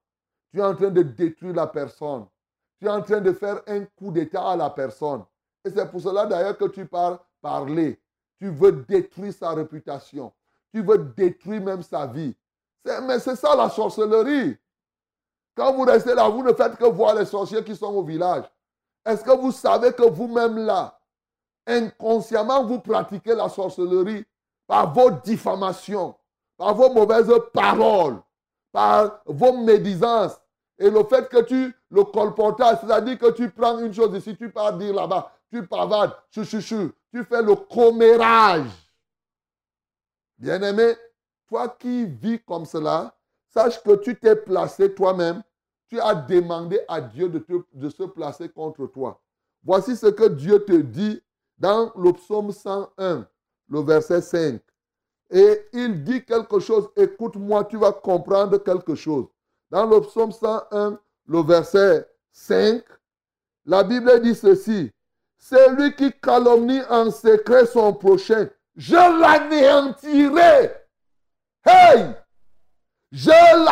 Tu 0.51 0.59
es 0.59 0.63
en 0.63 0.75
train 0.75 0.91
de 0.91 1.03
détruire 1.03 1.55
la 1.55 1.67
personne. 1.67 2.27
Tu 2.79 2.87
es 2.87 2.91
en 2.91 3.03
train 3.03 3.21
de 3.21 3.33
faire 3.33 3.63
un 3.67 3.85
coup 3.85 4.11
d'état 4.11 4.51
à 4.51 4.57
la 4.57 4.71
personne. 4.71 5.25
Et 5.65 5.71
c'est 5.71 5.91
pour 5.91 6.01
cela 6.01 6.27
d'ailleurs 6.27 6.59
que 6.59 6.65
tu 6.65 6.87
parles 6.87 7.19
parler. 7.41 8.01
Tu 8.39 8.51
veux 8.51 8.73
détruire 8.73 9.33
sa 9.33 9.51
réputation. 9.51 10.33
Tu 10.73 10.83
veux 10.83 10.99
détruire 10.99 11.63
même 11.63 11.83
sa 11.83 12.07
vie. 12.07 12.35
Mais 12.85 13.21
c'est 13.21 13.37
ça 13.37 13.55
la 13.55 13.71
sorcellerie. 13.71 14.57
Quand 15.55 15.73
vous 15.73 15.83
restez 15.83 16.15
là, 16.15 16.29
vous 16.29 16.43
ne 16.43 16.53
faites 16.53 16.77
que 16.77 16.85
voir 16.85 17.15
les 17.15 17.27
sorciers 17.27 17.63
qui 17.63 17.77
sont 17.77 17.95
au 17.95 18.03
village. 18.03 18.45
Est-ce 19.05 19.23
que 19.23 19.37
vous 19.37 19.53
savez 19.53 19.93
que 19.93 20.09
vous-même 20.09 20.59
là, 20.59 20.99
inconsciemment, 21.67 22.65
vous 22.65 22.81
pratiquez 22.81 23.35
la 23.35 23.49
sorcellerie 23.49 24.25
par 24.67 24.93
vos 24.93 25.11
diffamations, 25.11 26.15
par 26.57 26.75
vos 26.75 26.93
mauvaises 26.93 27.33
paroles 27.53 28.21
par 28.73 29.21
vos 29.27 29.53
médisances? 29.59 30.41
Et 30.79 30.91
le 30.91 31.05
fait 31.05 31.29
que 31.29 31.43
tu 31.43 31.77
le 31.91 32.05
colportage, 32.05 32.79
c'est-à-dire 32.81 33.19
que 33.19 33.31
tu 33.31 33.51
prends 33.51 33.79
une 33.79 33.93
chose 33.93 34.17
ici, 34.17 34.37
tu 34.37 34.51
pars 34.51 34.73
dire 34.73 34.95
là-bas, 34.95 35.31
tu 35.51 35.65
pavades, 35.67 36.17
chou, 36.31 36.45
tu 36.45 37.25
fais 37.25 37.43
le 37.43 37.55
commérage. 37.55 38.67
Bien-aimé, 40.39 40.97
toi 41.47 41.69
qui 41.69 42.07
vis 42.07 42.41
comme 42.41 42.65
cela, 42.65 43.15
sache 43.53 43.83
que 43.83 43.97
tu 43.97 44.19
t'es 44.19 44.37
placé 44.37 44.95
toi-même, 44.95 45.43
tu 45.89 46.01
as 46.01 46.15
demandé 46.15 46.81
à 46.89 47.01
Dieu 47.01 47.29
de, 47.29 47.89
se 47.91 48.03
placer 48.05 48.49
contre 48.49 48.87
toi. 48.87 49.21
Voici 49.63 49.97
ce 49.97 50.07
que 50.07 50.29
Dieu 50.29 50.65
te 50.65 50.73
dit 50.73 51.23
dans 51.59 51.93
le 51.97 52.13
psaume 52.13 52.51
101, 52.51 53.27
le 53.69 53.81
verset 53.81 54.21
5 54.21 54.61
et 55.33 55.67
il 55.73 56.05
dit 56.05 56.23
quelque 56.25 56.61
chose, 56.61 56.91
écoute-moi, 56.95 57.65
tu 57.65 57.79
vas 57.79 57.93
comprendre 57.93 58.59
quelque 58.59 58.95
chose. 58.95 59.27
Dans 59.71 59.87
le 59.87 60.03
psaume 60.03 60.31
101, 60.31 61.01
le 61.27 61.43
verset 61.43 62.07
5, 62.33 62.85
la 63.65 63.83
Bible 63.83 64.21
dit 64.21 64.35
ceci. 64.35 64.91
C'est 65.39 65.71
lui 65.71 65.97
qui 65.97 66.13
calomnie 66.13 66.83
en 66.91 67.11
secret 67.11 67.65
son 67.65 67.95
prochain. 67.95 68.47
Je 68.77 68.95
l'anéantirai. 68.95 70.71
Hey! 71.65 72.15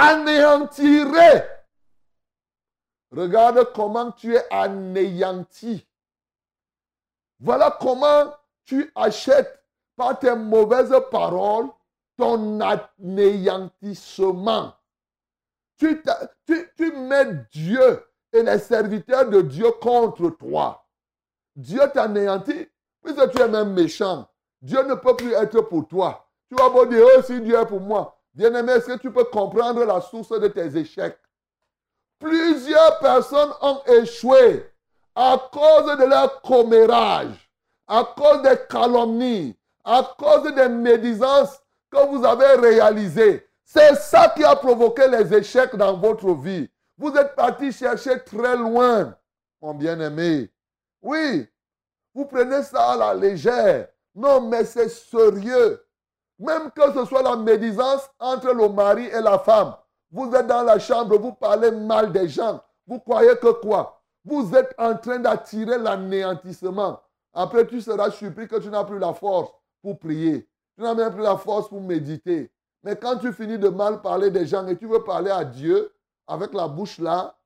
Je 0.00 0.07
l'anéantirai. 0.07 1.45
Regarde 3.11 3.73
comment 3.75 4.12
tu 4.12 4.35
es 4.35 4.47
anéanti. 4.50 5.87
Voilà 7.40 7.76
comment 7.80 8.33
tu 8.64 8.90
achètes 8.95 9.62
par 9.97 10.19
tes 10.19 10.35
mauvaises 10.35 10.95
paroles 11.11 11.69
ton 12.16 12.61
anéantissement. 12.61 14.75
Tu, 15.76 16.02
tu, 16.76 16.92
mets 16.92 17.47
Dieu 17.50 18.04
et 18.33 18.42
les 18.42 18.59
serviteurs 18.59 19.28
de 19.28 19.40
Dieu 19.40 19.71
contre 19.80 20.30
toi. 20.30 20.87
Dieu 21.57 21.80
t'anéantit, 21.92 22.69
puisque 23.02 23.30
tu 23.30 23.40
es 23.40 23.49
même 23.49 23.73
méchant. 23.73 24.28
Dieu 24.61 24.83
ne 24.83 24.95
peut 24.95 25.16
plus 25.16 25.33
être 25.33 25.62
pour 25.62 25.88
toi. 25.88 26.28
Tu 26.49 26.54
vas 26.54 26.71
pas 26.71 26.87
dire, 26.87 27.04
oh, 27.16 27.23
si 27.23 27.40
Dieu 27.40 27.59
est 27.59 27.66
pour 27.66 27.80
moi. 27.80 28.20
Bien-aimé, 28.35 28.73
est-ce 28.73 28.87
que 28.87 28.99
tu 28.99 29.13
peux 29.13 29.25
comprendre 29.25 29.85
la 29.85 30.01
source 30.01 30.39
de 30.39 30.49
tes 30.49 30.77
échecs? 30.77 31.19
Plusieurs 32.19 32.99
personnes 32.99 33.53
ont 33.61 33.83
échoué 33.87 34.71
à 35.15 35.37
cause 35.53 35.99
de 35.99 36.05
leur 36.05 36.41
commérage, 36.43 37.51
à 37.89 38.05
cause 38.17 38.43
des 38.43 38.59
calomnies, 38.69 39.57
à 39.85 40.15
cause 40.17 40.55
des 40.55 40.69
médisances 40.69 41.61
que 41.91 42.07
vous 42.07 42.25
avez 42.25 42.55
réalisées. 42.55 43.47
C'est 43.65 43.95
ça 43.97 44.33
qui 44.37 44.45
a 44.45 44.55
provoqué 44.55 45.09
les 45.09 45.35
échecs 45.35 45.75
dans 45.77 45.97
votre 45.97 46.33
vie. 46.35 46.69
Vous 46.97 47.15
êtes 47.17 47.35
parti 47.35 47.73
chercher 47.73 48.23
très 48.23 48.57
loin, 48.57 49.17
mon 49.61 49.75
bien-aimé. 49.75 50.51
Oui, 51.03 51.49
vous 52.15 52.27
prenez 52.27 52.63
ça 52.63 52.93
à 52.93 52.97
la 52.97 53.15
légère. 53.15 53.89
Non, 54.15 54.41
mais 54.41 54.65
c'est 54.65 54.89
sérieux. 54.89 55.83
Même 56.40 56.70
que 56.70 56.92
ce 56.94 57.04
soit 57.04 57.23
la 57.23 57.37
médisance 57.37 58.09
entre 58.18 58.52
le 58.54 58.68
mari 58.70 59.06
et 59.06 59.20
la 59.20 59.38
femme. 59.38 59.75
Vous 60.11 60.35
êtes 60.35 60.47
dans 60.47 60.62
la 60.62 60.78
chambre, 60.78 61.18
vous 61.18 61.32
parlez 61.32 61.70
mal 61.70 62.11
des 62.11 62.28
gens. 62.28 62.62
Vous 62.87 62.99
croyez 62.99 63.37
que 63.37 63.52
quoi? 63.61 64.00
Vous 64.25 64.54
êtes 64.54 64.75
en 64.78 64.97
train 64.97 65.18
d'attirer 65.18 65.76
l'anéantissement. 65.78 66.99
Après, 67.35 67.66
tu 67.66 67.80
seras 67.82 68.11
surpris 68.11 68.49
que 68.49 68.56
tu 68.56 68.70
n'as 68.70 68.85
plus 68.85 68.99
la 68.99 69.12
force 69.12 69.52
pour 69.82 69.99
prier. 69.99 70.49
Tu 70.76 70.82
n'as 70.82 70.94
même 70.94 71.12
plus 71.12 71.23
la 71.23 71.37
force 71.37 71.68
pour 71.68 71.80
méditer. 71.82 72.50
Mais 72.82 72.97
quand 72.97 73.18
tu 73.18 73.32
finis 73.35 73.59
de 73.59 73.68
mal 73.68 74.00
parler 74.00 74.30
des 74.30 74.47
gens 74.47 74.66
et 74.66 74.76
tu 74.76 74.87
veux 74.87 75.04
parler 75.04 75.30
à 75.30 75.44
Dieu 75.44 75.92
avec 76.26 76.54
la 76.54 76.66
bouche 76.68 76.99
là, 76.99 77.37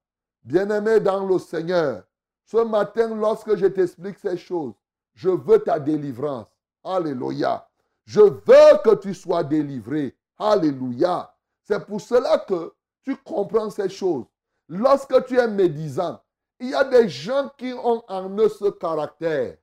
bien-aimé 0.44 1.00
dans 1.00 1.26
le 1.26 1.38
Seigneur, 1.40 2.04
ce 2.44 2.58
matin, 2.58 3.12
lorsque 3.14 3.56
je 3.56 3.66
t'explique 3.66 4.20
ces 4.20 4.36
choses, 4.36 4.74
je 5.14 5.30
veux 5.30 5.58
ta 5.58 5.80
délivrance. 5.80 6.46
Alléluia. 6.84 7.66
Je 8.04 8.20
veux 8.20 8.78
que 8.84 8.94
tu 8.96 9.14
sois 9.14 9.44
délivré. 9.44 10.16
Alléluia. 10.38 11.34
C'est 11.62 11.84
pour 11.87 12.00
cela 12.00 12.38
que 12.38 12.75
tu 13.02 13.16
comprends 13.16 13.70
ces 13.70 13.88
choses. 13.88 14.26
Lorsque 14.68 15.26
tu 15.26 15.38
es 15.38 15.49
médisant, 15.49 16.23
il 16.58 16.70
y 16.70 16.75
a 16.75 16.84
des 16.84 17.08
gens 17.08 17.50
qui 17.56 17.73
ont 17.73 18.02
en 18.08 18.30
eux 18.38 18.49
ce 18.49 18.70
caractère. 18.70 19.56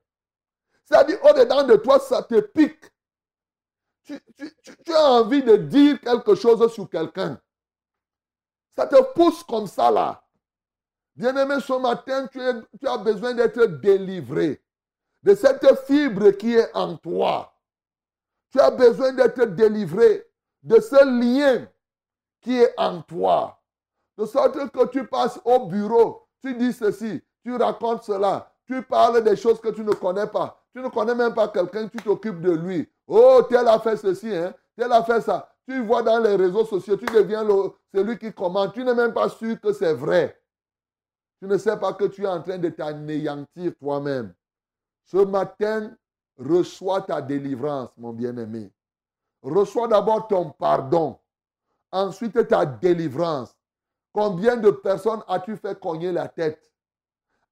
C'est-à-dire, 0.84 1.24
au-dedans 1.24 1.64
de 1.64 1.76
toi, 1.76 2.00
ça 2.00 2.22
te 2.22 2.40
pique. 2.40 2.92
Tu, 4.04 4.94
as 4.94 5.12
envie 5.12 5.44
de 5.44 5.56
dire 5.56 6.00
quelque 6.02 6.36
chose 6.36 6.72
sur 6.74 6.90
quelqu'un. 6.90 7.40
Ça 8.76 8.88
te 8.88 9.02
pousse 9.14 9.44
comme 9.44 9.68
ça 9.68 9.92
là. 9.92 10.24
Bien-aimé, 11.16 11.56
ce 11.62 11.80
matin, 11.80 12.28
tu, 12.28 12.40
tu 12.80 12.88
as 12.88 12.98
besoin 12.98 13.34
d'être 13.34 13.66
délivré 13.66 14.62
de 15.24 15.36
cette 15.36 15.86
fibre 15.86 16.32
qui 16.32 16.56
est 16.56 16.74
en 16.74 16.98
toi. 16.98 17.51
Tu 18.52 18.60
as 18.60 18.72
besoin 18.72 19.14
d'être 19.14 19.44
délivré 19.46 20.28
de 20.64 20.80
ce 20.80 21.06
lien 21.06 21.68
qui 22.42 22.58
est 22.58 22.74
en 22.78 23.02
toi. 23.02 23.60
De 24.18 24.26
sorte 24.26 24.72
que 24.72 24.88
tu 24.88 25.08
passes 25.08 25.40
au 25.46 25.68
bureau, 25.68 26.28
tu 26.42 26.54
dis 26.56 26.74
ceci, 26.74 27.22
tu 27.44 27.56
racontes 27.56 28.04
cela, 28.04 28.52
tu 28.66 28.82
parles 28.84 29.24
des 29.24 29.36
choses 29.36 29.60
que 29.60 29.70
tu 29.70 29.84
ne 29.84 29.94
connais 29.94 30.28
pas. 30.28 30.62
Tu 30.74 30.82
ne 30.82 30.88
connais 30.88 31.16
même 31.16 31.34
pas 31.34 31.50
quelqu'un, 31.50 31.88
tu 31.88 31.98
t'occupes 31.98 32.42
de 32.42 32.52
lui. 32.52 32.90
Oh, 33.08 33.42
tel 33.50 33.68
a 33.68 33.80
fait 33.80 33.98
ceci, 33.98 34.34
hein, 34.34 34.54
tel 34.78 34.92
a 34.92 35.04
fait 35.04 35.22
ça. 35.22 35.54
Tu 35.68 35.82
vois 35.84 36.02
dans 36.02 36.20
les 36.20 36.36
réseaux 36.36 36.66
sociaux, 36.66 36.98
tu 36.98 37.06
deviens 37.06 37.46
celui 37.94 38.18
qui 38.18 38.34
commente. 38.34 38.74
Tu 38.74 38.84
n'es 38.84 38.96
même 38.96 39.14
pas 39.14 39.30
sûr 39.30 39.60
que 39.60 39.74
c'est 39.74 39.94
vrai. 39.94 40.42
Tu 41.40 41.48
ne 41.48 41.58
sais 41.58 41.78
pas 41.78 41.94
que 41.94 42.06
tu 42.06 42.24
es 42.24 42.28
en 42.28 42.42
train 42.42 42.58
de 42.58 42.70
t'anéantir 42.70 43.74
toi-même. 43.80 44.34
Ce 45.06 45.18
matin, 45.18 45.92
reçois 46.42 47.02
ta 47.02 47.22
délivrance, 47.22 47.90
mon 47.98 48.14
bien-aimé. 48.14 48.72
Reçois 49.42 49.88
d'abord 49.88 50.28
ton 50.28 50.50
pardon. 50.52 51.18
Ensuite, 51.92 52.48
ta 52.48 52.66
délivrance. 52.66 53.56
Combien 54.14 54.58
de 54.58 54.72
personnes 54.72 55.24
as-tu 55.28 55.56
fait 55.58 55.80
cogner 55.80 56.12
la 56.12 56.28
tête? 56.28 56.72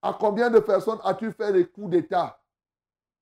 À 0.01 0.13
combien 0.13 0.50
de 0.50 0.60
personnes 0.60 1.00
as-tu 1.03 1.31
fait 1.31 1.53
des 1.53 1.65
coups 1.65 1.89
d'état 1.91 2.39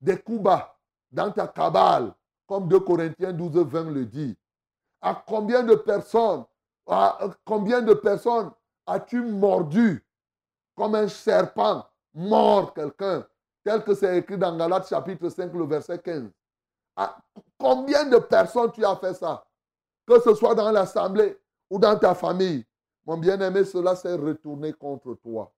Des 0.01 0.17
coups 0.17 0.41
bas 0.41 0.75
dans 1.11 1.31
ta 1.31 1.47
cabale, 1.47 2.13
comme 2.47 2.67
2 2.67 2.79
Corinthiens 2.81 3.33
12, 3.33 3.65
20 3.65 3.91
le 3.91 4.05
dit? 4.05 4.37
À 5.01 5.23
combien 5.27 5.63
de 5.63 5.75
personnes, 5.75 6.45
à 6.87 7.19
combien 7.45 7.81
de 7.81 7.93
personnes 7.93 8.51
as-tu 8.85 9.21
mordu 9.21 10.03
comme 10.75 10.95
un 10.95 11.07
serpent 11.07 11.85
mord 12.13 12.73
quelqu'un, 12.73 13.25
tel 13.67 13.83
que 13.83 13.93
c'est 13.93 14.17
écrit 14.17 14.37
dans 14.37 14.55
Galates 14.55 14.87
chapitre 14.87 15.27
5, 15.27 15.51
le 15.51 15.65
verset 15.65 15.99
15. 15.99 16.31
À 16.95 17.17
combien 17.59 18.05
de 18.05 18.17
personnes 18.17 18.71
tu 18.71 18.85
as 18.85 18.95
fait 18.95 19.13
ça? 19.13 19.45
Que 20.05 20.21
ce 20.21 20.33
soit 20.35 20.55
dans 20.55 20.71
l'assemblée 20.71 21.37
ou 21.69 21.77
dans 21.77 21.99
ta 21.99 22.15
famille. 22.15 22.65
Mon 23.05 23.17
bien-aimé, 23.17 23.65
cela 23.65 23.93
s'est 23.97 24.15
retourné 24.15 24.71
contre 24.71 25.15
toi. 25.15 25.51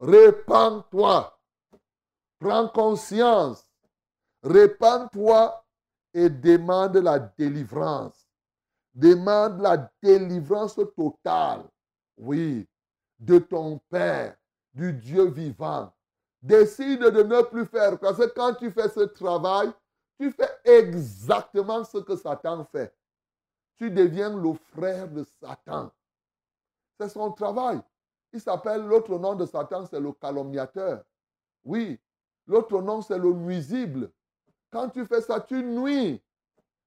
Répands-toi. 0.00 1.38
Prends 2.40 2.68
conscience. 2.70 3.70
Répands-toi 4.42 5.64
et 6.12 6.28
demande 6.28 6.96
la 6.96 7.20
délivrance. 7.20 8.26
Demande 8.92 9.60
la 9.60 9.88
délivrance 10.02 10.74
totale. 10.96 11.62
Oui, 12.16 12.68
de 13.16 13.38
ton 13.38 13.78
Père, 13.88 14.36
du 14.72 14.92
Dieu 14.92 15.26
vivant. 15.26 15.93
Décide 16.44 17.00
de 17.00 17.22
ne 17.22 17.40
plus 17.40 17.64
faire. 17.64 17.98
Parce 17.98 18.18
que 18.18 18.26
quand 18.26 18.52
tu 18.52 18.70
fais 18.70 18.90
ce 18.90 19.00
travail, 19.00 19.72
tu 20.20 20.30
fais 20.30 20.50
exactement 20.62 21.82
ce 21.84 21.96
que 21.96 22.16
Satan 22.16 22.66
fait. 22.70 22.94
Tu 23.76 23.90
deviens 23.90 24.36
le 24.36 24.52
frère 24.76 25.08
de 25.08 25.24
Satan. 25.40 25.90
C'est 27.00 27.08
son 27.08 27.32
travail. 27.32 27.80
Il 28.30 28.42
s'appelle, 28.42 28.82
l'autre 28.84 29.18
nom 29.18 29.34
de 29.34 29.46
Satan, 29.46 29.86
c'est 29.86 29.98
le 29.98 30.12
calomniateur. 30.12 31.02
Oui, 31.64 31.98
l'autre 32.46 32.82
nom, 32.82 33.00
c'est 33.00 33.18
le 33.18 33.32
nuisible. 33.32 34.10
Quand 34.70 34.90
tu 34.90 35.06
fais 35.06 35.22
ça, 35.22 35.40
tu 35.40 35.62
nuis, 35.62 36.22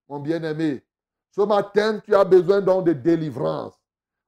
mon 0.08 0.20
bien-aimé. 0.20 0.86
Ce 1.32 1.42
matin, 1.42 2.00
tu 2.00 2.14
as 2.14 2.24
besoin 2.24 2.62
donc 2.62 2.86
de 2.86 2.94
délivrance. 2.94 3.74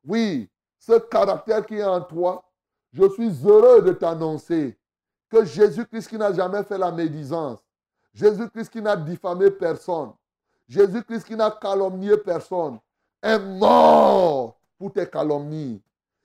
Oui, 0.03 0.49
ce 0.79 0.97
caractère 0.97 1.63
qui 1.67 1.75
est 1.75 1.83
en 1.83 2.01
toi, 2.01 2.43
je 2.91 3.07
suis 3.09 3.45
heureux 3.45 3.83
de 3.83 3.91
t'annoncer 3.91 4.78
que 5.29 5.45
Jésus-Christ 5.45 6.07
qui 6.07 6.17
n'a 6.17 6.33
jamais 6.33 6.63
fait 6.63 6.77
la 6.77 6.91
médisance, 6.91 7.59
Jésus-Christ 8.13 8.69
qui 8.69 8.81
n'a 8.81 8.95
diffamé 8.95 9.51
personne, 9.51 10.11
Jésus-Christ 10.67 11.25
qui 11.25 11.35
n'a 11.35 11.51
calomnié 11.51 12.17
personne, 12.17 12.79
est 13.21 13.39
mort 13.39 14.59
pour 14.77 14.93
tes 14.93 15.07
calomnies. 15.07 15.81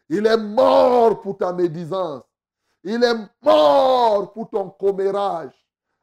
Il 0.09 0.27
est 0.27 0.37
mort 0.37 1.21
pour 1.21 1.37
ta 1.37 1.53
médisance. 1.53 2.23
Il 2.83 3.03
est 3.03 3.17
mort 3.43 4.33
pour 4.33 4.49
ton 4.51 4.69
commérage. 4.71 5.53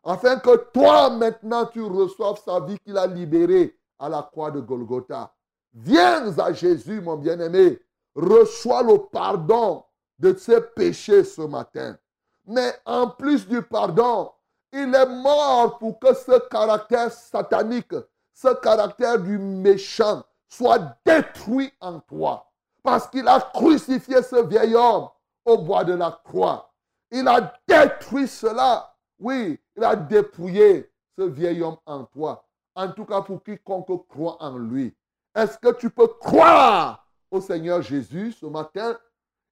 Afin 0.04 0.38
que 0.38 0.56
toi 0.72 1.12
maintenant 1.12 1.66
tu 1.68 1.82
reçoives 1.84 2.42
sa 2.44 2.60
vie 2.60 2.78
qu'il 2.80 2.98
a 2.98 3.06
libérée 3.06 3.78
à 4.00 4.10
la 4.10 4.24
croix 4.24 4.50
de 4.50 4.60
Golgotha. 4.60 5.32
Viens 5.74 6.38
à 6.40 6.52
Jésus, 6.52 7.00
mon 7.02 7.18
bien-aimé. 7.18 7.80
Reçois 8.16 8.82
le 8.84 8.98
pardon 8.98 9.84
de 10.18 10.34
ses 10.34 10.60
péchés 10.60 11.24
ce 11.24 11.42
matin. 11.42 11.98
Mais 12.46 12.74
en 12.86 13.08
plus 13.08 13.48
du 13.48 13.62
pardon, 13.62 14.32
il 14.74 14.94
est 14.96 15.06
mort 15.06 15.78
pour 15.78 16.00
que 16.00 16.14
ce 16.14 16.40
caractère 16.48 17.12
satanique, 17.12 17.96
ce 18.34 18.54
caractère 18.62 19.20
du 19.20 19.38
méchant 19.38 20.24
soit 20.48 20.98
détruit 21.06 21.72
en 21.80 22.00
toi. 22.00 22.52
Parce 22.84 23.08
qu'il 23.08 23.28
a 23.28 23.40
crucifié 23.54 24.24
ce 24.24 24.44
vieil 24.44 24.76
homme 24.76 25.10
au 25.46 25.58
bois 25.58 25.84
de 25.84 25.94
la 25.94 26.20
croix. 26.24 26.74
Il 27.12 27.28
a 27.28 27.54
détruit 27.68 28.28
cela. 28.28 28.96
Oui, 29.20 29.60
il 29.76 29.84
a 29.84 29.96
dépouillé 29.96 30.92
ce 31.18 31.24
vieil 31.24 31.62
homme 31.62 31.78
en 31.86 32.06
toi. 32.06 32.46
En 32.74 32.90
tout 32.92 33.06
cas, 33.06 33.22
pour 33.22 33.44
quiconque 33.44 34.08
croit 34.08 34.38
en 34.40 34.58
lui. 34.58 34.96
Est-ce 35.36 35.58
que 35.58 35.74
tu 35.74 35.90
peux 35.90 36.08
croire 36.08 37.06
au 37.30 37.40
Seigneur 37.40 37.82
Jésus 37.82 38.32
ce 38.32 38.46
matin? 38.46 38.98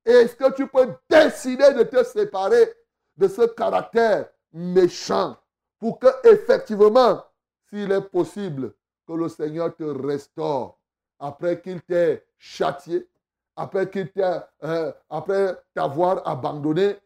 Est-ce 0.05 0.35
que 0.35 0.51
tu 0.53 0.67
peux 0.67 0.95
décider 1.09 1.73
de 1.73 1.83
te 1.83 2.03
séparer 2.03 2.73
de 3.19 3.27
ce 3.27 3.41
caractère 3.41 4.29
méchant 4.53 5.35
pour 5.77 5.99
que 5.99 6.07
effectivement, 6.23 7.21
s'il 7.69 7.91
est 7.91 8.01
possible, 8.09 8.73
que 9.05 9.13
le 9.13 9.27
Seigneur 9.27 9.75
te 9.75 9.83
restaure 9.83 10.79
après 11.19 11.61
qu'il 11.61 11.81
t'ait 11.81 12.25
châtié, 12.37 13.07
après 13.55 13.89
qu'il 13.89 14.09
t'ait, 14.11 14.39
euh, 14.63 14.91
après 15.09 15.57
t'avoir 15.73 16.25
abandonné, 16.27 16.97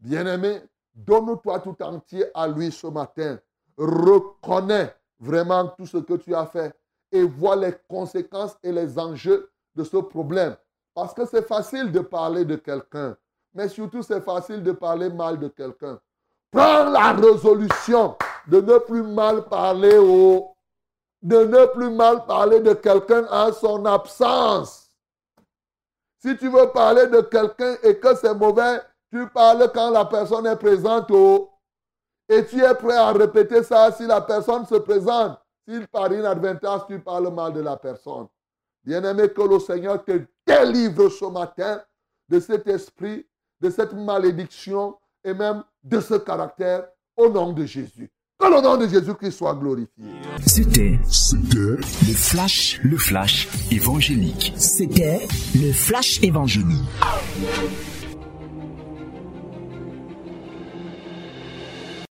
bien-aimé, 0.00 0.60
donne-toi 0.92 1.60
tout 1.60 1.76
entier 1.82 2.24
à 2.34 2.48
lui 2.48 2.72
ce 2.72 2.88
matin. 2.88 3.38
Reconnais 3.78 4.92
vraiment 5.20 5.68
tout 5.68 5.86
ce 5.86 5.98
que 5.98 6.14
tu 6.14 6.34
as 6.34 6.46
fait 6.46 6.74
et 7.12 7.22
vois 7.22 7.56
les 7.56 7.74
conséquences 7.88 8.56
et 8.64 8.72
les 8.72 8.98
enjeux 8.98 9.50
de 9.76 9.84
ce 9.84 9.98
problème. 9.98 10.56
Parce 10.94 11.14
que 11.14 11.24
c'est 11.26 11.46
facile 11.46 11.92
de 11.92 12.00
parler 12.00 12.44
de 12.44 12.56
quelqu'un, 12.56 13.16
mais 13.54 13.68
surtout 13.68 14.02
c'est 14.02 14.20
facile 14.20 14.62
de 14.62 14.72
parler 14.72 15.10
mal 15.10 15.38
de 15.38 15.48
quelqu'un. 15.48 15.98
Prends 16.50 16.84
la 16.84 17.12
résolution 17.12 18.16
de 18.46 18.60
ne 18.60 18.78
plus 18.78 19.02
mal 19.02 19.44
parler 19.44 19.98
au, 19.98 20.54
de 21.22 21.44
ne 21.44 21.66
plus 21.66 21.90
mal 21.90 22.24
parler 22.26 22.60
de 22.60 22.74
quelqu'un 22.74 23.26
en 23.30 23.52
son 23.52 23.84
absence. 23.84 24.90
Si 26.18 26.36
tu 26.36 26.48
veux 26.48 26.70
parler 26.70 27.06
de 27.06 27.20
quelqu'un 27.22 27.76
et 27.82 27.98
que 27.98 28.14
c'est 28.16 28.34
mauvais, 28.34 28.80
tu 29.10 29.26
parles 29.28 29.70
quand 29.72 29.90
la 29.90 30.04
personne 30.04 30.46
est 30.46 30.56
présente 30.56 31.10
au, 31.10 31.50
et 32.28 32.44
tu 32.46 32.62
es 32.62 32.74
prêt 32.74 32.96
à 32.96 33.10
répéter 33.12 33.62
ça 33.62 33.90
si 33.90 34.06
la 34.06 34.20
personne 34.20 34.64
se 34.66 34.76
présente. 34.76 35.38
S'il 35.66 35.86
par 35.88 36.12
inadvertance, 36.12 36.82
tu 36.86 36.98
parles 37.00 37.32
mal 37.32 37.52
de 37.52 37.60
la 37.60 37.76
personne. 37.76 38.28
Bien-aimé, 38.84 39.28
que 39.32 39.42
le 39.42 39.58
Seigneur 39.58 40.04
te 40.04 40.20
délivre 40.46 41.08
ce 41.08 41.24
matin 41.26 41.82
de 42.28 42.40
cet 42.40 42.66
esprit, 42.68 43.26
de 43.60 43.70
cette 43.70 43.92
malédiction 43.92 44.96
et 45.24 45.34
même 45.34 45.62
de 45.82 46.00
ce 46.00 46.14
caractère 46.14 46.84
au 47.16 47.28
nom 47.28 47.52
de 47.52 47.64
Jésus. 47.64 48.10
Que 48.38 48.46
le 48.46 48.62
nom 48.62 48.76
de 48.78 48.88
Jésus-Christ 48.88 49.32
soit 49.32 49.54
glorifié. 49.54 50.04
C'était, 50.46 50.98
c'était 51.10 51.58
le 51.58 52.14
flash, 52.14 52.80
le 52.82 52.96
flash 52.96 53.48
évangélique. 53.70 54.54
C'était 54.56 55.26
le 55.54 55.72
flash 55.72 56.22
évangélique. 56.22 56.88